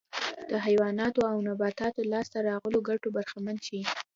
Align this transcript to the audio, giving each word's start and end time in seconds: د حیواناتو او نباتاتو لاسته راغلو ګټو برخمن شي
د 0.49 0.51
حیواناتو 0.65 1.21
او 1.31 1.37
نباتاتو 1.47 2.01
لاسته 2.11 2.37
راغلو 2.49 2.79
ګټو 2.89 3.07
برخمن 3.17 3.57
شي 3.67 3.81